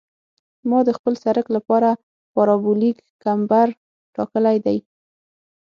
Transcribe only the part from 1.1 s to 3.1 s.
سرک لپاره پارابولیک